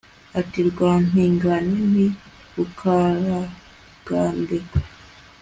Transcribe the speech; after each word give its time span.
ati 0.39 0.59
Rwampingane 0.69 1.75
Nti 1.91 2.05
Rukaragandekwe 2.55 4.79